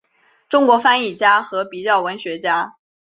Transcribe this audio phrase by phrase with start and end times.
[0.49, 2.73] 中国翻译家和比较文学家。